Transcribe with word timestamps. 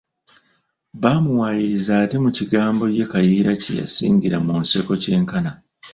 Baamuwaayiriza 1.01 1.91
ate 2.03 2.17
mu 2.23 2.29
kigambo 2.37 2.83
ye 2.97 3.05
Kayiira 3.11 3.53
kye 3.61 3.71
yasingira 3.81 4.37
mu 4.45 4.53
nseko 4.63 4.91
kyenkana. 5.03 5.51